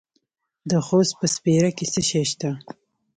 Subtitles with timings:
[0.69, 2.51] د خوست په سپیره کې څه شی شته؟